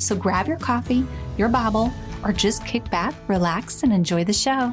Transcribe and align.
So 0.00 0.16
grab 0.16 0.48
your 0.48 0.56
coffee, 0.56 1.06
your 1.36 1.50
Bible, 1.50 1.92
or 2.24 2.32
just 2.32 2.66
kick 2.66 2.90
back, 2.90 3.14
relax, 3.28 3.82
and 3.82 3.92
enjoy 3.92 4.24
the 4.24 4.32
show. 4.32 4.72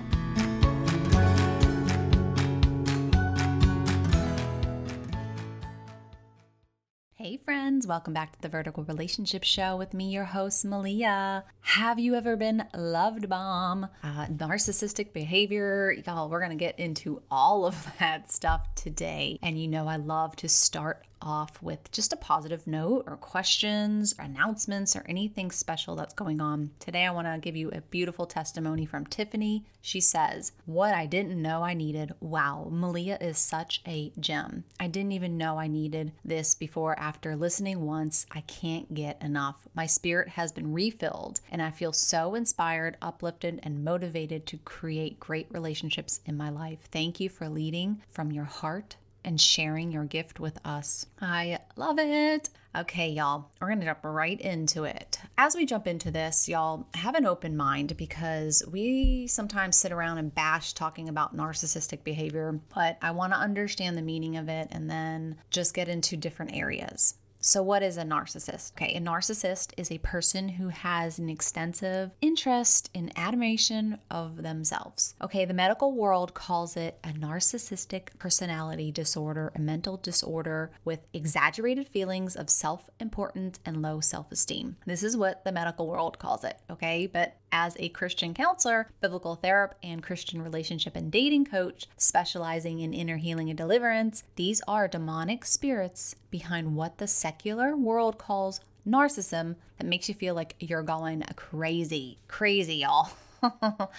Hey, 7.28 7.36
friends, 7.36 7.86
welcome 7.86 8.14
back 8.14 8.32
to 8.32 8.42
the 8.42 8.48
Vertical 8.48 8.86
Relationship 8.86 9.44
Show 9.44 9.76
with 9.76 9.94
me, 9.94 10.12
your 10.12 10.24
host, 10.24 10.64
Melia. 10.64 11.44
Have 11.60 12.00
you 12.00 12.16
ever 12.16 12.38
been 12.38 12.64
loved 12.74 13.28
bomb? 13.28 13.88
Uh, 14.02 14.28
narcissistic 14.28 15.12
behavior? 15.12 15.94
Y'all, 16.06 16.30
we're 16.30 16.40
going 16.40 16.52
to 16.52 16.56
get 16.56 16.80
into 16.80 17.22
all 17.30 17.66
of 17.66 17.86
that 18.00 18.32
stuff 18.32 18.74
today. 18.76 19.40
And 19.42 19.60
you 19.62 19.68
know, 19.68 19.90
I 19.90 19.98
love 19.98 20.38
to 20.38 20.48
start 20.48 21.07
off 21.22 21.62
with 21.62 21.92
just 21.92 22.14
a 22.14 22.18
positive 22.18 22.68
note 22.68 23.04
or 23.08 23.18
questions, 23.18 24.14
or 24.18 24.26
announcements, 24.26 24.96
or 24.96 25.06
anything 25.08 25.52
special 25.52 25.96
that's 25.96 26.14
going 26.14 26.42
on. 26.42 26.72
Today, 26.80 27.06
I 27.06 27.12
want 27.12 27.28
to 27.28 27.40
give 27.40 27.56
you 27.56 27.70
a 27.72 27.82
beautiful 27.82 28.26
testimony 28.26 28.86
from 28.86 29.06
Tiffany. 29.06 29.66
She 29.82 30.02
says, 30.02 30.52
What 30.66 30.94
I 30.94 31.06
didn't 31.06 31.42
know 31.42 31.64
I 31.64 31.74
needed. 31.74 32.14
Wow, 32.20 32.70
Melia 32.72 33.18
is 33.22 33.38
such 33.38 33.82
a 33.88 34.12
gem. 34.20 34.64
I 34.80 34.88
didn't 34.88 35.14
even 35.14 35.38
know 35.38 35.58
I 35.58 35.68
needed 35.68 36.12
this 36.24 36.56
before. 36.56 36.98
After 37.00 37.36
listening 37.36 37.86
once, 37.86 38.26
I 38.32 38.42
can't 38.42 38.94
get 38.94 39.22
enough. 39.22 39.68
My 39.74 39.86
spirit 39.86 40.30
has 40.30 40.52
been 40.52 40.74
refilled, 40.74 41.42
and 41.52 41.62
I 41.62 41.72
feel 41.72 41.94
so 41.94 42.36
inspired, 42.36 42.98
uplifted, 43.02 43.60
and 43.64 43.84
motivated 43.84 44.46
to 44.48 44.58
create 44.58 45.20
great 45.20 45.48
relationships 45.50 46.22
in 46.26 46.38
my 46.38 46.50
life. 46.50 46.80
Thank 46.92 47.20
you 47.20 47.30
for 47.30 47.50
leading 47.50 48.02
from 48.12 48.32
your 48.32 48.46
heart 48.46 48.98
and 49.24 49.40
sharing 49.40 49.92
your 49.92 50.06
gift 50.06 50.40
with 50.40 50.60
us. 50.66 51.06
I 51.22 51.60
love 51.76 52.00
it. 52.00 52.50
Okay, 52.78 53.10
y'all, 53.10 53.50
we're 53.60 53.74
to 53.74 53.86
jump 53.86 54.00
right 54.04 54.40
into 54.40 54.84
it. 54.84 55.20
As 55.38 55.56
we 55.56 55.66
jump 55.66 55.88
into 55.88 56.12
this, 56.12 56.48
y'all 56.48 56.88
have 56.94 57.16
an 57.16 57.26
open 57.26 57.58
mind 57.58 57.98
because 57.98 58.62
we 58.72 59.26
sometimes 59.28 59.78
sit 59.78 59.92
around 59.92 60.20
and 60.20 60.36
bash 60.36 60.74
talking 60.74 61.10
about 61.10 61.36
narcissistic 61.36 62.04
behavior, 62.04 62.60
but 62.76 62.98
I 63.02 63.12
want 63.12 63.34
to 63.34 63.40
understand 63.40 63.98
the 63.98 64.04
meaning 64.04 64.38
of 64.38 64.48
it 64.48 64.68
and 64.72 64.90
then 64.90 65.38
just 65.50 65.74
get 65.74 65.90
into 65.90 66.18
different 66.18 66.56
areas. 66.56 67.16
So, 67.48 67.64
what 67.64 67.82
is 67.82 67.96
a 67.96 68.04
narcissist? 68.04 68.74
Okay, 68.74 68.94
a 68.94 69.00
narcissist 69.00 69.72
is 69.78 69.90
a 69.90 70.00
person 70.00 70.50
who 70.50 70.68
has 70.68 71.18
an 71.18 71.30
extensive 71.30 72.12
interest 72.20 72.90
in 72.94 73.10
admiration 73.16 74.00
of 74.12 74.44
themselves. 74.44 75.16
Okay, 75.22 75.46
the 75.46 75.54
medical 75.54 75.94
world 75.94 76.34
calls 76.34 76.76
it 76.76 77.00
a 77.06 77.14
narcissistic 77.14 78.10
personality 78.20 78.92
disorder, 78.92 79.54
a 79.56 79.62
mental 79.62 79.96
disorder 79.96 80.72
with 80.84 81.08
exaggerated 81.14 81.88
feelings 81.88 82.36
of 82.36 82.50
self 82.50 82.90
importance 83.00 83.62
and 83.66 83.82
low 83.82 84.02
self 84.02 84.30
esteem. 84.30 84.76
This 84.86 85.02
is 85.02 85.16
what 85.16 85.46
the 85.46 85.54
medical 85.54 85.88
world 85.88 86.20
calls 86.20 86.44
it, 86.44 86.60
okay? 86.70 87.08
But 87.08 87.38
as 87.52 87.76
a 87.80 87.90
Christian 87.90 88.34
counselor, 88.34 88.90
biblical 89.02 89.36
therapist, 89.36 89.80
and 89.84 90.04
Christian 90.04 90.42
relationship 90.42 90.96
and 90.96 91.12
dating 91.12 91.46
coach 91.46 91.88
specializing 91.98 92.80
in 92.80 92.94
inner 92.94 93.18
healing 93.18 93.50
and 93.50 93.58
deliverance, 93.58 94.24
these 94.36 94.62
are 94.68 94.88
demonic 94.88 95.46
spirits 95.46 96.16
behind 96.30 96.76
what 96.76 96.98
the 96.98 97.08
secular 97.08 97.76
world 97.76 98.18
calls 98.18 98.60
narcissism 98.88 99.56
that 99.78 99.88
makes 99.88 100.08
you 100.08 100.16
feel 100.16 100.36
like 100.36 100.56
you're 100.60 100.84
going 100.84 101.24
crazy. 101.36 102.18
Crazy, 102.28 102.76
y'all. 102.76 103.10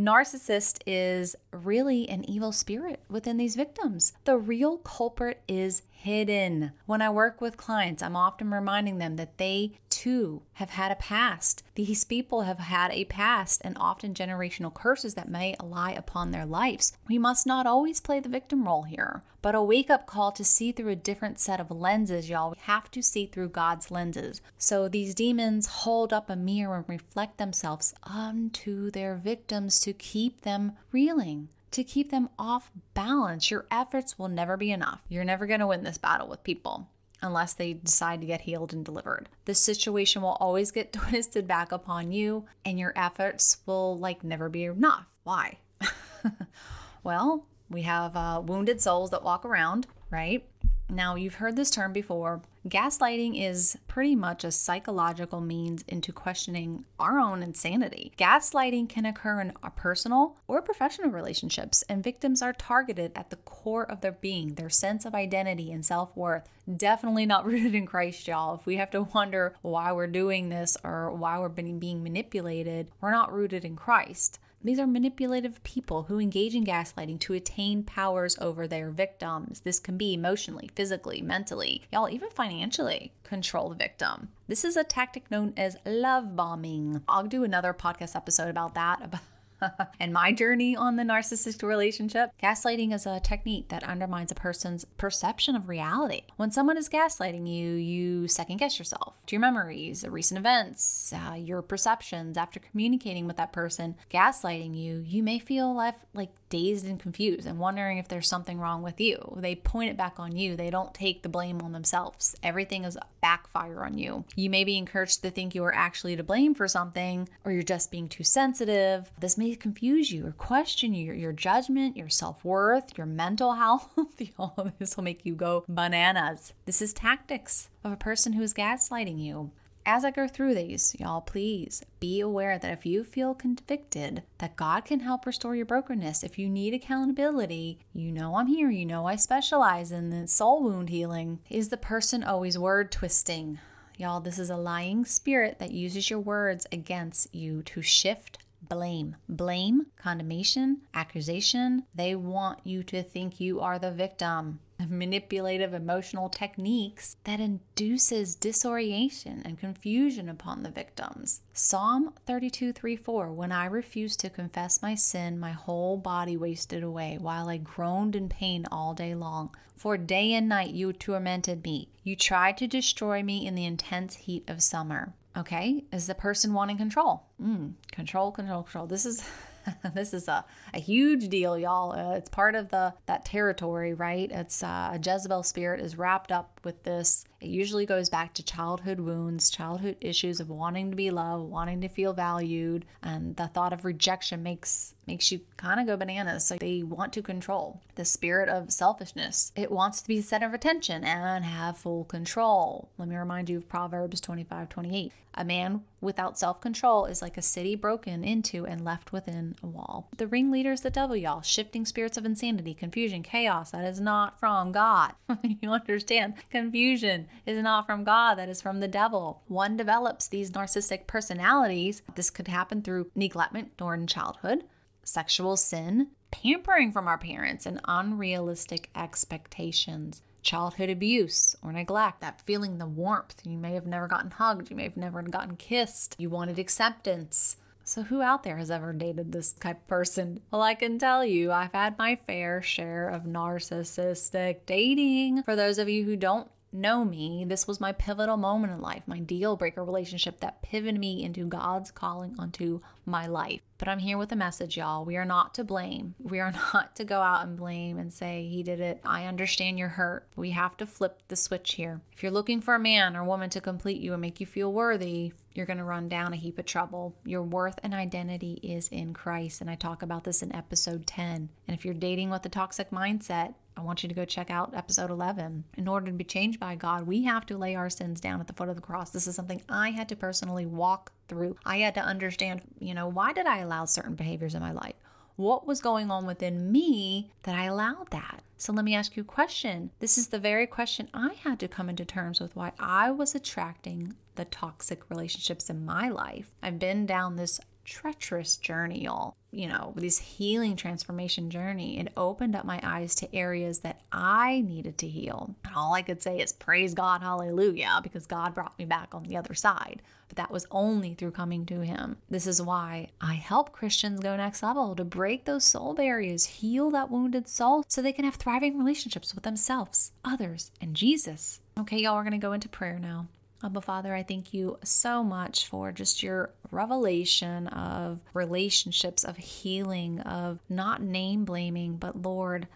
Narcissist 0.00 0.80
is 0.86 1.36
really 1.52 2.08
an 2.08 2.28
evil 2.28 2.52
spirit 2.52 3.02
within 3.08 3.36
these 3.36 3.56
victims. 3.56 4.12
The 4.24 4.38
real 4.38 4.78
culprit 4.78 5.42
is 5.46 5.82
hidden. 5.90 6.72
When 6.86 7.02
I 7.02 7.10
work 7.10 7.40
with 7.40 7.56
clients, 7.56 8.02
I'm 8.02 8.16
often 8.16 8.50
reminding 8.50 8.98
them 8.98 9.16
that 9.16 9.38
they 9.38 9.72
too 9.90 10.42
have 10.54 10.70
had 10.70 10.92
a 10.92 10.96
past. 10.96 11.62
These 11.78 12.02
people 12.02 12.40
have 12.40 12.58
had 12.58 12.90
a 12.90 13.04
past 13.04 13.60
and 13.62 13.76
often 13.78 14.12
generational 14.12 14.74
curses 14.74 15.14
that 15.14 15.28
may 15.28 15.54
lie 15.62 15.92
upon 15.92 16.32
their 16.32 16.44
lives. 16.44 16.92
We 17.06 17.18
must 17.18 17.46
not 17.46 17.68
always 17.68 18.00
play 18.00 18.18
the 18.18 18.28
victim 18.28 18.64
role 18.64 18.82
here, 18.82 19.22
but 19.42 19.54
a 19.54 19.62
wake 19.62 19.88
up 19.88 20.04
call 20.04 20.32
to 20.32 20.44
see 20.44 20.72
through 20.72 20.90
a 20.90 20.96
different 20.96 21.38
set 21.38 21.60
of 21.60 21.70
lenses, 21.70 22.28
y'all. 22.28 22.50
We 22.50 22.56
have 22.62 22.90
to 22.90 23.00
see 23.00 23.26
through 23.26 23.50
God's 23.50 23.92
lenses. 23.92 24.40
So 24.56 24.88
these 24.88 25.14
demons 25.14 25.66
hold 25.68 26.12
up 26.12 26.28
a 26.28 26.34
mirror 26.34 26.78
and 26.78 26.88
reflect 26.88 27.38
themselves 27.38 27.94
unto 28.02 28.90
their 28.90 29.14
victims 29.14 29.78
to 29.82 29.92
keep 29.92 30.40
them 30.40 30.72
reeling 30.90 31.48
to 31.70 31.84
keep 31.84 32.10
them 32.10 32.30
off 32.38 32.72
balance. 32.94 33.52
Your 33.52 33.66
efforts 33.70 34.18
will 34.18 34.28
never 34.28 34.56
be 34.56 34.72
enough. 34.72 35.02
You're 35.08 35.22
never 35.22 35.46
going 35.46 35.60
to 35.60 35.66
win 35.66 35.84
this 35.84 35.98
battle 35.98 36.26
with 36.26 36.42
people 36.42 36.88
unless 37.22 37.54
they 37.54 37.74
decide 37.74 38.20
to 38.20 38.26
get 38.26 38.42
healed 38.42 38.72
and 38.72 38.84
delivered. 38.84 39.28
The 39.44 39.54
situation 39.54 40.22
will 40.22 40.36
always 40.40 40.70
get 40.70 40.92
twisted 40.92 41.46
back 41.46 41.72
upon 41.72 42.12
you, 42.12 42.46
and 42.64 42.78
your 42.78 42.92
efforts 42.96 43.58
will 43.66 43.98
like 43.98 44.24
never 44.24 44.48
be 44.48 44.64
enough. 44.64 45.06
Why? 45.24 45.58
well, 47.02 47.46
we 47.70 47.82
have 47.82 48.16
uh, 48.16 48.42
wounded 48.44 48.80
souls 48.80 49.10
that 49.10 49.22
walk 49.22 49.44
around, 49.44 49.86
right? 50.10 50.46
Now, 50.90 51.16
you've 51.16 51.34
heard 51.34 51.54
this 51.54 51.70
term 51.70 51.92
before. 51.92 52.40
Gaslighting 52.66 53.40
is 53.42 53.76
pretty 53.88 54.14
much 54.14 54.42
a 54.42 54.50
psychological 54.50 55.40
means 55.40 55.84
into 55.86 56.12
questioning 56.12 56.86
our 56.98 57.18
own 57.18 57.42
insanity. 57.42 58.12
Gaslighting 58.18 58.88
can 58.88 59.04
occur 59.04 59.42
in 59.42 59.52
our 59.62 59.70
personal 59.70 60.36
or 60.48 60.62
professional 60.62 61.10
relationships, 61.10 61.82
and 61.90 62.02
victims 62.02 62.40
are 62.40 62.54
targeted 62.54 63.12
at 63.14 63.28
the 63.28 63.36
core 63.36 63.90
of 63.90 64.00
their 64.00 64.12
being, 64.12 64.54
their 64.54 64.70
sense 64.70 65.04
of 65.04 65.14
identity 65.14 65.70
and 65.72 65.84
self 65.84 66.16
worth. 66.16 66.48
Definitely 66.74 67.26
not 67.26 67.44
rooted 67.46 67.74
in 67.74 67.84
Christ, 67.84 68.26
y'all. 68.26 68.54
If 68.54 68.64
we 68.64 68.76
have 68.76 68.90
to 68.92 69.02
wonder 69.02 69.54
why 69.60 69.92
we're 69.92 70.06
doing 70.06 70.48
this 70.48 70.78
or 70.82 71.10
why 71.10 71.38
we're 71.38 71.50
being 71.50 72.02
manipulated, 72.02 72.90
we're 73.02 73.10
not 73.10 73.32
rooted 73.32 73.64
in 73.64 73.76
Christ. 73.76 74.40
These 74.62 74.80
are 74.80 74.86
manipulative 74.86 75.62
people 75.62 76.04
who 76.04 76.18
engage 76.18 76.54
in 76.54 76.64
gaslighting 76.64 77.20
to 77.20 77.34
attain 77.34 77.84
powers 77.84 78.36
over 78.40 78.66
their 78.66 78.90
victims. 78.90 79.60
This 79.60 79.78
can 79.78 79.96
be 79.96 80.14
emotionally, 80.14 80.68
physically, 80.74 81.22
mentally, 81.22 81.82
y'all, 81.92 82.08
even 82.08 82.28
financially 82.30 83.12
control 83.22 83.68
the 83.68 83.76
victim. 83.76 84.28
This 84.48 84.64
is 84.64 84.76
a 84.76 84.82
tactic 84.82 85.30
known 85.30 85.52
as 85.56 85.76
love 85.86 86.34
bombing. 86.34 87.02
I'll 87.08 87.26
do 87.26 87.44
another 87.44 87.72
podcast 87.72 88.16
episode 88.16 88.48
about 88.48 88.74
that. 88.74 89.00
About 89.08 89.20
and 90.00 90.12
my 90.12 90.32
journey 90.32 90.76
on 90.76 90.96
the 90.96 91.02
narcissistic 91.02 91.66
relationship, 91.66 92.32
gaslighting 92.42 92.92
is 92.92 93.06
a 93.06 93.20
technique 93.20 93.68
that 93.68 93.84
undermines 93.84 94.32
a 94.32 94.34
person's 94.34 94.84
perception 94.84 95.54
of 95.54 95.68
reality. 95.68 96.22
When 96.36 96.50
someone 96.50 96.76
is 96.76 96.88
gaslighting 96.88 97.48
you, 97.48 97.74
you 97.74 98.28
second 98.28 98.58
guess 98.58 98.78
yourself 98.78 99.18
your 99.32 99.40
memories, 99.40 100.04
recent 100.08 100.38
events, 100.38 101.12
uh, 101.12 101.34
your 101.34 101.62
perceptions. 101.62 102.36
After 102.36 102.60
communicating 102.60 103.26
with 103.26 103.36
that 103.36 103.52
person 103.52 103.96
gaslighting 104.10 104.76
you, 104.76 105.04
you 105.06 105.22
may 105.22 105.38
feel 105.38 105.74
left 105.74 106.00
like 106.14 106.30
dazed 106.48 106.86
and 106.86 106.98
confused 106.98 107.46
and 107.46 107.58
wondering 107.58 107.98
if 107.98 108.08
there's 108.08 108.28
something 108.28 108.58
wrong 108.58 108.82
with 108.82 109.00
you. 109.00 109.34
They 109.36 109.54
point 109.54 109.90
it 109.90 109.96
back 109.96 110.18
on 110.18 110.36
you. 110.36 110.56
They 110.56 110.70
don't 110.70 110.94
take 110.94 111.22
the 111.22 111.28
blame 111.28 111.60
on 111.60 111.72
themselves. 111.72 112.34
Everything 112.42 112.84
is 112.84 112.98
backfire 113.20 113.84
on 113.84 113.98
you. 113.98 114.24
You 114.34 114.48
may 114.48 114.64
be 114.64 114.78
encouraged 114.78 115.22
to 115.22 115.30
think 115.30 115.54
you 115.54 115.64
are 115.64 115.74
actually 115.74 116.16
to 116.16 116.22
blame 116.22 116.54
for 116.54 116.68
something 116.68 117.28
or 117.44 117.52
you're 117.52 117.62
just 117.62 117.90
being 117.90 118.08
too 118.08 118.24
sensitive. 118.24 119.10
This 119.18 119.36
may 119.36 119.47
confuse 119.56 120.10
you 120.12 120.26
or 120.26 120.32
question 120.32 120.94
you, 120.94 121.06
your, 121.06 121.14
your 121.14 121.32
judgment, 121.32 121.96
your 121.96 122.08
self-worth, 122.08 122.96
your 122.96 123.06
mental 123.06 123.54
health. 123.54 123.88
All 124.38 124.54
of 124.56 124.78
this 124.78 124.96
will 124.96 125.04
make 125.04 125.24
you 125.24 125.34
go 125.34 125.64
bananas. 125.68 126.52
This 126.66 126.82
is 126.82 126.92
tactics 126.92 127.68
of 127.84 127.92
a 127.92 127.96
person 127.96 128.32
who 128.34 128.42
is 128.42 128.54
gaslighting 128.54 129.18
you. 129.18 129.50
as 129.86 130.04
I 130.04 130.10
go 130.10 130.28
through 130.28 130.54
these, 130.54 130.94
y'all, 130.98 131.22
please 131.22 131.82
be 131.98 132.20
aware 132.20 132.58
that 132.58 132.72
if 132.72 132.84
you 132.84 133.04
feel 133.04 133.34
convicted, 133.34 134.22
that 134.36 134.54
God 134.56 134.84
can 134.84 135.00
help 135.00 135.24
restore 135.24 135.56
your 135.56 135.64
brokenness. 135.64 136.22
If 136.22 136.38
you 136.38 136.50
need 136.50 136.74
accountability, 136.74 137.78
you 137.94 138.12
know 138.12 138.36
I'm 138.36 138.48
here. 138.48 138.70
You 138.70 138.84
know 138.84 139.06
I 139.06 139.16
specialize 139.16 139.90
in 139.90 140.10
the 140.10 140.28
soul 140.28 140.62
wound 140.62 140.90
healing. 140.90 141.38
Is 141.48 141.70
the 141.70 141.78
person 141.78 142.22
always 142.22 142.58
word 142.58 142.92
twisting? 142.92 143.60
Y'all, 143.96 144.20
this 144.20 144.38
is 144.38 144.50
a 144.50 144.56
lying 144.56 145.04
spirit 145.04 145.58
that 145.58 145.72
uses 145.72 146.10
your 146.10 146.20
words 146.20 146.66
against 146.70 147.34
you 147.34 147.62
to 147.62 147.82
shift 147.82 148.38
blame. 148.68 149.16
Blame, 149.28 149.86
condemnation, 149.96 150.82
accusation. 150.94 151.84
They 151.94 152.14
want 152.14 152.60
you 152.64 152.82
to 152.84 153.02
think 153.02 153.40
you 153.40 153.60
are 153.60 153.78
the 153.78 153.90
victim. 153.90 154.60
Manipulative 154.88 155.74
emotional 155.74 156.28
techniques 156.28 157.16
that 157.24 157.40
induces 157.40 158.36
disorientation 158.36 159.42
and 159.44 159.58
confusion 159.58 160.28
upon 160.28 160.62
the 160.62 160.70
victims. 160.70 161.40
Psalm 161.52 162.14
32 162.26 162.72
3 162.72 162.96
4 162.96 163.32
When 163.32 163.50
I 163.50 163.66
refused 163.66 164.20
to 164.20 164.30
confess 164.30 164.80
my 164.82 164.94
sin, 164.94 165.38
my 165.38 165.52
whole 165.52 165.96
body 165.96 166.36
wasted 166.36 166.82
away, 166.82 167.18
while 167.20 167.48
I 167.48 167.56
groaned 167.56 168.14
in 168.14 168.28
pain 168.28 168.66
all 168.70 168.94
day 168.94 169.14
long. 169.14 169.50
For 169.76 169.96
day 169.96 170.32
and 170.32 170.48
night 170.48 170.74
you 170.74 170.92
tormented 170.92 171.62
me. 171.62 171.88
You 172.02 172.16
tried 172.16 172.56
to 172.58 172.66
destroy 172.66 173.22
me 173.22 173.46
in 173.46 173.54
the 173.54 173.64
intense 173.64 174.16
heat 174.16 174.48
of 174.48 174.60
summer. 174.60 175.14
Okay, 175.38 175.84
is 175.92 176.08
the 176.08 176.14
person 176.16 176.52
wanting 176.52 176.78
control? 176.78 177.22
Mm, 177.40 177.74
control, 177.92 178.32
control, 178.32 178.64
control. 178.64 178.86
This 178.86 179.06
is 179.06 179.22
this 179.94 180.12
is 180.12 180.26
a, 180.26 180.44
a 180.74 180.80
huge 180.80 181.28
deal, 181.28 181.56
y'all. 181.56 181.92
Uh, 181.92 182.16
it's 182.16 182.28
part 182.28 182.56
of 182.56 182.70
the 182.70 182.92
that 183.06 183.24
territory, 183.24 183.94
right? 183.94 184.30
It's 184.32 184.62
uh, 184.62 184.90
a 184.94 185.00
Jezebel 185.02 185.44
spirit 185.44 185.80
is 185.80 185.96
wrapped 185.96 186.32
up 186.32 186.60
with 186.64 186.82
this. 186.82 187.24
It 187.40 187.48
usually 187.48 187.86
goes 187.86 188.08
back 188.08 188.34
to 188.34 188.42
childhood 188.42 188.98
wounds, 188.98 189.48
childhood 189.48 189.96
issues 190.00 190.40
of 190.40 190.50
wanting 190.50 190.90
to 190.90 190.96
be 190.96 191.10
loved, 191.10 191.50
wanting 191.50 191.80
to 191.82 191.88
feel 191.88 192.12
valued, 192.12 192.84
and 193.02 193.36
the 193.36 193.46
thought 193.46 193.72
of 193.72 193.84
rejection 193.84 194.42
makes 194.42 194.94
makes 195.06 195.32
you 195.32 195.40
kind 195.56 195.80
of 195.80 195.86
go 195.86 195.96
bananas. 195.96 196.44
So 196.44 196.56
they 196.56 196.82
want 196.82 197.12
to 197.14 197.22
control. 197.22 197.80
The 197.94 198.04
spirit 198.04 198.48
of 198.48 198.72
selfishness. 198.72 199.52
It 199.56 199.72
wants 199.72 200.02
to 200.02 200.08
be 200.08 200.20
center 200.20 200.46
of 200.46 200.54
attention 200.54 201.02
and 201.02 201.44
have 201.44 201.78
full 201.78 202.04
control. 202.04 202.90
Let 202.98 203.08
me 203.08 203.16
remind 203.16 203.48
you 203.48 203.56
of 203.56 203.68
Proverbs 203.68 204.20
25, 204.20 204.68
28. 204.68 205.12
A 205.34 205.44
man 205.44 205.82
without 206.00 206.38
self 206.38 206.60
control 206.60 207.06
is 207.06 207.22
like 207.22 207.36
a 207.36 207.42
city 207.42 207.76
broken 207.76 208.24
into 208.24 208.66
and 208.66 208.84
left 208.84 209.12
within 209.12 209.54
a 209.62 209.66
wall. 209.66 210.08
The 210.16 210.26
ringleader 210.26 210.72
is 210.72 210.80
the 210.80 210.90
devil, 210.90 211.16
y'all. 211.16 211.42
Shifting 211.42 211.86
spirits 211.86 212.16
of 212.16 212.24
insanity, 212.24 212.74
confusion, 212.74 213.22
chaos. 213.22 213.70
That 213.70 213.84
is 213.84 214.00
not 214.00 214.40
from 214.40 214.72
God. 214.72 215.12
you 215.42 215.70
understand? 215.70 216.34
Confusion 216.50 217.27
is 217.46 217.62
not 217.62 217.86
from 217.86 218.04
God. 218.04 218.36
That 218.36 218.48
is 218.48 218.62
from 218.62 218.80
the 218.80 218.88
devil. 218.88 219.42
One 219.48 219.76
develops 219.76 220.28
these 220.28 220.50
narcissistic 220.50 221.06
personalities. 221.06 222.02
This 222.14 222.30
could 222.30 222.48
happen 222.48 222.82
through 222.82 223.10
neglect 223.14 223.76
during 223.76 224.06
childhood, 224.06 224.64
sexual 225.02 225.56
sin, 225.56 226.08
pampering 226.30 226.92
from 226.92 227.08
our 227.08 227.18
parents, 227.18 227.66
and 227.66 227.80
unrealistic 227.86 228.90
expectations 228.94 230.22
childhood 230.42 230.88
abuse 230.88 231.54
or 231.62 231.72
neglect, 231.72 232.20
that 232.20 232.40
feeling 232.42 232.78
the 232.78 232.86
warmth. 232.86 233.40
You 233.44 233.58
may 233.58 233.74
have 233.74 233.86
never 233.86 234.06
gotten 234.08 234.30
hugged, 234.30 234.70
you 234.70 234.76
may 234.76 234.84
have 234.84 234.96
never 234.96 235.20
gotten 235.22 235.56
kissed, 235.56 236.14
you 236.18 236.30
wanted 236.30 236.58
acceptance. 236.58 237.56
So, 237.84 238.02
who 238.02 238.20
out 238.20 238.42
there 238.42 238.58
has 238.58 238.70
ever 238.70 238.92
dated 238.92 239.32
this 239.32 239.52
type 239.52 239.78
of 239.78 239.88
person? 239.88 240.40
Well, 240.50 240.60
I 240.60 240.74
can 240.74 240.98
tell 240.98 241.24
you, 241.24 241.52
I've 241.52 241.72
had 241.72 241.96
my 241.96 242.16
fair 242.26 242.60
share 242.60 243.08
of 243.08 243.22
narcissistic 243.22 244.66
dating. 244.66 245.42
For 245.44 245.56
those 245.56 245.78
of 245.78 245.88
you 245.88 246.04
who 246.04 246.14
don't 246.14 246.50
know 246.72 247.04
me, 247.04 247.44
this 247.46 247.66
was 247.66 247.80
my 247.80 247.92
pivotal 247.92 248.36
moment 248.36 248.72
in 248.72 248.80
life, 248.80 249.02
my 249.06 249.18
deal 249.20 249.56
breaker 249.56 249.84
relationship 249.84 250.40
that 250.40 250.62
pivoted 250.62 250.98
me 250.98 251.22
into 251.22 251.46
God's 251.46 251.90
calling 251.90 252.34
onto 252.38 252.80
my 253.04 253.26
life. 253.26 253.60
But 253.78 253.86
I'm 253.86 254.00
here 254.00 254.18
with 254.18 254.32
a 254.32 254.36
message, 254.36 254.76
y'all. 254.76 255.04
We 255.04 255.16
are 255.16 255.24
not 255.24 255.54
to 255.54 255.64
blame. 255.64 256.16
We 256.18 256.40
are 256.40 256.50
not 256.74 256.96
to 256.96 257.04
go 257.04 257.20
out 257.20 257.46
and 257.46 257.56
blame 257.56 257.96
and 257.98 258.12
say, 258.12 258.48
He 258.50 258.64
did 258.64 258.80
it. 258.80 259.00
I 259.04 259.26
understand 259.26 259.78
you're 259.78 259.88
hurt. 259.88 260.26
We 260.34 260.50
have 260.50 260.76
to 260.78 260.86
flip 260.86 261.22
the 261.28 261.36
switch 261.36 261.74
here. 261.74 262.00
If 262.12 262.22
you're 262.22 262.32
looking 262.32 262.60
for 262.60 262.74
a 262.74 262.80
man 262.80 263.16
or 263.16 263.22
woman 263.22 263.50
to 263.50 263.60
complete 263.60 264.00
you 264.00 264.12
and 264.12 264.20
make 264.20 264.40
you 264.40 264.46
feel 264.46 264.72
worthy, 264.72 265.32
you're 265.54 265.66
going 265.66 265.78
to 265.78 265.84
run 265.84 266.08
down 266.08 266.32
a 266.32 266.36
heap 266.36 266.58
of 266.58 266.66
trouble. 266.66 267.16
Your 267.24 267.42
worth 267.42 267.78
and 267.82 267.94
identity 267.94 268.58
is 268.62 268.88
in 268.88 269.14
Christ. 269.14 269.60
And 269.60 269.70
I 269.70 269.76
talk 269.76 270.02
about 270.02 270.24
this 270.24 270.42
in 270.42 270.54
episode 270.54 271.06
10. 271.06 271.48
And 271.66 271.76
if 271.76 271.84
you're 271.84 271.94
dating 271.94 272.30
with 272.30 272.44
a 272.46 272.48
toxic 272.48 272.90
mindset, 272.90 273.54
I 273.76 273.82
want 273.82 274.02
you 274.02 274.08
to 274.08 274.14
go 274.14 274.24
check 274.24 274.50
out 274.50 274.74
episode 274.74 275.10
11. 275.10 275.62
In 275.76 275.86
order 275.86 276.06
to 276.06 276.12
be 276.12 276.24
changed 276.24 276.58
by 276.58 276.74
God, 276.74 277.06
we 277.06 277.22
have 277.24 277.46
to 277.46 277.56
lay 277.56 277.76
our 277.76 277.88
sins 277.88 278.20
down 278.20 278.40
at 278.40 278.48
the 278.48 278.52
foot 278.52 278.68
of 278.68 278.74
the 278.74 278.82
cross. 278.82 279.10
This 279.10 279.28
is 279.28 279.36
something 279.36 279.62
I 279.68 279.90
had 279.90 280.08
to 280.08 280.16
personally 280.16 280.66
walk 280.66 281.12
through. 281.28 281.56
I 281.64 281.78
had 281.78 281.94
to 281.94 282.00
understand, 282.00 282.62
you 282.78 282.94
know, 282.94 283.08
why 283.08 283.32
did 283.32 283.46
I 283.46 283.58
allow 283.58 283.84
certain 283.84 284.14
behaviors 284.14 284.54
in 284.54 284.60
my 284.60 284.72
life? 284.72 284.94
What 285.36 285.66
was 285.66 285.80
going 285.80 286.10
on 286.10 286.26
within 286.26 286.72
me 286.72 287.30
that 287.44 287.54
I 287.54 287.64
allowed 287.64 288.10
that? 288.10 288.42
So 288.56 288.72
let 288.72 288.84
me 288.84 288.96
ask 288.96 289.16
you 289.16 289.22
a 289.22 289.24
question. 289.24 289.90
This 290.00 290.18
is 290.18 290.28
the 290.28 290.40
very 290.40 290.66
question 290.66 291.08
I 291.14 291.34
had 291.44 291.60
to 291.60 291.68
come 291.68 291.88
into 291.88 292.04
terms 292.04 292.40
with 292.40 292.56
why 292.56 292.72
I 292.80 293.12
was 293.12 293.36
attracting 293.36 294.14
the 294.34 294.46
toxic 294.46 295.08
relationships 295.08 295.70
in 295.70 295.84
my 295.84 296.08
life. 296.08 296.50
I've 296.60 296.80
been 296.80 297.06
down 297.06 297.36
this 297.36 297.60
treacherous 297.84 298.56
journey, 298.56 299.04
y'all. 299.04 299.36
You 299.50 299.68
know, 299.68 299.94
this 299.96 300.18
healing 300.18 300.76
transformation 300.76 301.50
journey, 301.50 301.98
it 301.98 302.12
opened 302.16 302.56
up 302.56 302.64
my 302.64 302.80
eyes 302.82 303.14
to 303.16 303.34
areas 303.34 303.78
that 303.80 303.97
I 304.12 304.60
needed 304.62 304.98
to 304.98 305.08
heal. 305.08 305.54
And 305.64 305.74
all 305.74 305.94
I 305.94 306.02
could 306.02 306.22
say 306.22 306.38
is 306.38 306.52
praise 306.52 306.94
God, 306.94 307.20
hallelujah, 307.20 308.00
because 308.02 308.26
God 308.26 308.54
brought 308.54 308.78
me 308.78 308.84
back 308.84 309.14
on 309.14 309.24
the 309.24 309.36
other 309.36 309.54
side. 309.54 310.02
But 310.28 310.36
that 310.36 310.50
was 310.50 310.66
only 310.70 311.14
through 311.14 311.30
coming 311.32 311.64
to 311.66 311.80
Him. 311.80 312.16
This 312.28 312.46
is 312.46 312.60
why 312.60 313.08
I 313.20 313.34
help 313.34 313.72
Christians 313.72 314.20
go 314.20 314.36
next 314.36 314.62
level 314.62 314.94
to 314.96 315.04
break 315.04 315.44
those 315.44 315.64
soul 315.64 315.94
barriers, 315.94 316.44
heal 316.46 316.90
that 316.90 317.10
wounded 317.10 317.48
soul 317.48 317.84
so 317.88 318.02
they 318.02 318.12
can 318.12 318.24
have 318.24 318.34
thriving 318.34 318.78
relationships 318.78 319.34
with 319.34 319.44
themselves, 319.44 320.12
others, 320.24 320.70
and 320.80 320.94
Jesus. 320.94 321.60
Okay, 321.78 322.00
y'all, 322.00 322.16
we're 322.16 322.22
going 322.22 322.32
to 322.32 322.38
go 322.38 322.52
into 322.52 322.68
prayer 322.68 322.98
now. 322.98 323.28
Abba 323.62 323.80
Father, 323.80 324.14
I 324.14 324.22
thank 324.22 324.54
you 324.54 324.78
so 324.84 325.24
much 325.24 325.66
for 325.66 325.90
just 325.90 326.22
your 326.22 326.50
revelation 326.70 327.66
of 327.68 328.20
relationships, 328.32 329.24
of 329.24 329.36
healing, 329.36 330.20
of 330.20 330.60
not 330.68 331.02
name 331.02 331.44
blaming, 331.44 331.96
but 331.96 332.22
Lord, 332.22 332.68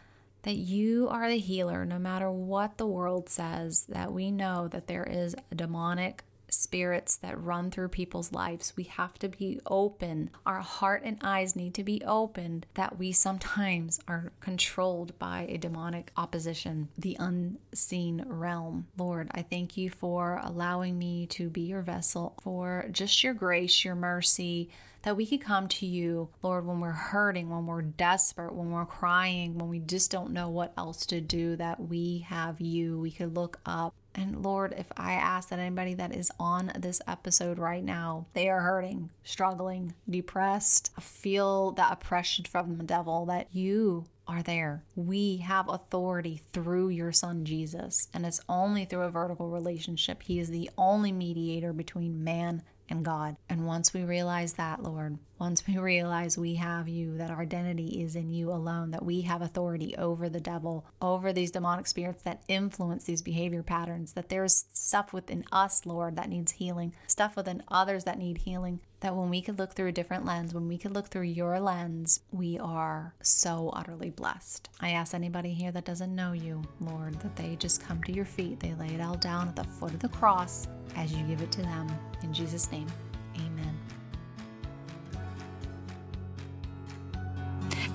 that 0.43 0.56
you 0.56 1.09
are 1.09 1.29
the 1.29 1.39
healer 1.39 1.85
no 1.85 1.99
matter 1.99 2.31
what 2.31 2.79
the 2.79 2.87
world 2.87 3.29
says, 3.29 3.87
that 3.89 4.12
we 4.12 4.31
know 4.31 4.69
that 4.69 4.87
there 4.87 5.05
is 5.05 5.35
demonic 5.55 6.25
spirits 6.53 7.17
that 7.17 7.43
run 7.43 7.70
through 7.70 7.89
people's 7.89 8.32
lives. 8.32 8.75
We 8.77 8.84
have 8.84 9.19
to 9.20 9.29
be 9.29 9.61
open. 9.67 10.31
Our 10.44 10.61
heart 10.61 11.03
and 11.05 11.19
eyes 11.22 11.56
need 11.56 11.75
to 11.75 11.84
be 11.84 12.03
opened 12.05 12.67
that 12.75 12.99
we 12.99 13.13
sometimes 13.13 14.01
are 14.08 14.32
controlled 14.41 15.19
by 15.19 15.46
a 15.49 15.58
demonic 15.58 16.13
opposition, 16.17 16.89
the 16.99 17.17
unseen 17.19 18.25
realm. 18.27 18.87
Lord, 18.99 19.31
I 19.32 19.43
thank 19.43 19.77
you 19.77 19.91
for 19.91 20.41
allowing 20.43 20.99
me 20.99 21.27
to 21.29 21.49
be 21.49 21.63
your 21.63 21.82
vessel, 21.82 22.34
for 22.43 22.87
just 22.91 23.25
your 23.25 23.34
grace, 23.34 23.84
your 23.84 23.94
mercy 23.94 24.69
that 25.03 25.17
we 25.17 25.27
could 25.27 25.41
come 25.41 25.69
to 25.69 25.87
you, 25.87 26.29
Lord, 26.43 26.67
when 26.67 26.81
we're 26.81 26.93
hurting, 26.93 27.51
when 27.51 27.67
we're 27.67 27.82
desperate, 27.82 28.55
when 28.55 28.71
we're 28.71 28.87
crying, 28.87 29.59
when 29.59 29.69
we 29.69 29.79
just 29.79 30.11
don't 30.11 30.32
know 30.32 30.49
what 30.49 30.73
else 30.77 31.06
to 31.06 31.21
do, 31.21 31.56
that 31.56 31.81
we 31.81 32.27
have 32.29 32.61
you. 32.61 32.99
We 32.99 33.11
could 33.11 33.35
look 33.35 33.59
up 33.67 33.94
and 34.15 34.43
Lord, 34.43 34.75
if 34.77 34.87
I 34.97 35.15
ask 35.15 35.49
that 35.49 35.59
anybody 35.59 35.94
that 35.94 36.15
is 36.15 36.31
on 36.39 36.73
this 36.79 37.01
episode 37.06 37.59
right 37.59 37.82
now, 37.82 38.27
they 38.35 38.49
are 38.49 38.61
hurting, 38.61 39.11
struggling, 39.25 39.94
depressed, 40.09 40.91
feel 41.01 41.73
the 41.73 41.91
oppression 41.91 42.44
from 42.44 42.77
the 42.77 42.85
devil, 42.85 43.27
that 43.27 43.49
you 43.53 44.05
are 44.29 44.43
there. 44.43 44.85
We 44.94 45.39
have 45.39 45.69
authority 45.69 46.43
through 46.53 46.91
your 46.91 47.13
son 47.13 47.44
Jesus, 47.44 48.09
and 48.13 48.27
it's 48.27 48.41
only 48.49 48.85
through 48.85 49.03
a 49.03 49.11
vertical 49.11 49.49
relationship. 49.49 50.23
He 50.23 50.39
is 50.39 50.51
the 50.51 50.71
only 50.77 51.11
mediator 51.11 51.73
between 51.73 52.23
man 52.23 52.63
and 52.89 53.05
God. 53.05 53.36
And 53.48 53.67
once 53.67 53.93
we 53.94 54.05
realize 54.05 54.55
that, 54.55 54.82
Lord, 54.82 55.19
once 55.43 55.67
we 55.67 55.77
realize 55.77 56.39
we 56.39 56.55
have 56.55 56.87
you, 56.87 57.17
that 57.17 57.29
our 57.29 57.41
identity 57.41 58.01
is 58.01 58.15
in 58.15 58.32
you 58.32 58.53
alone, 58.53 58.93
that 58.93 59.05
we 59.05 59.22
have 59.22 59.43
authority 59.43 59.93
over 59.96 60.29
the 60.29 60.39
devil, 60.39 60.87
over 61.01 61.32
these 61.32 61.51
demonic 61.51 61.84
spirits 61.89 62.22
that 62.22 62.44
influence 62.46 63.03
these 63.03 63.22
behavior 63.22 63.61
patterns, 63.61 64.13
that 64.13 64.29
there's 64.29 64.67
stuff 64.72 65.13
within 65.13 65.44
us, 65.51 65.84
Lord, 65.84 66.15
that 66.15 66.29
needs 66.29 66.53
healing, 66.53 66.94
stuff 67.08 67.34
within 67.34 67.61
others 67.67 68.05
that 68.05 68.20
need 68.20 68.39
healing, 68.39 68.79
that 69.01 69.17
when 69.17 69.31
we 69.31 69.43
could 69.43 69.58
look 69.58 69.72
through 69.72 69.89
a 69.89 69.93
different 69.93 70.25
lens, 70.25 70.55
when 70.55 70.69
we 70.69 70.79
could 70.79 70.94
look 70.94 71.08
through 71.08 71.22
your 71.22 71.58
lens, 71.58 72.20
we 72.31 72.56
are 72.61 73.13
so 73.20 73.70
utterly 73.75 74.11
blessed. 74.11 74.69
I 74.79 74.91
ask 74.91 75.13
anybody 75.13 75.53
here 75.53 75.72
that 75.72 75.84
doesn't 75.84 76.15
know 76.15 76.34
you, 76.34 76.63
Lord, 76.79 77.19
that 77.19 77.34
they 77.34 77.56
just 77.56 77.82
come 77.82 78.01
to 78.05 78.13
your 78.13 78.27
feet, 78.27 78.61
they 78.61 78.75
lay 78.75 78.94
it 78.94 79.01
all 79.01 79.17
down 79.17 79.49
at 79.49 79.56
the 79.56 79.65
foot 79.65 79.93
of 79.93 79.99
the 79.99 80.08
cross 80.08 80.69
as 80.94 81.13
you 81.13 81.25
give 81.25 81.43
it 81.43 81.51
to 81.51 81.63
them. 81.63 81.89
In 82.22 82.32
Jesus' 82.32 82.70
name, 82.70 82.87
amen. 83.34 83.81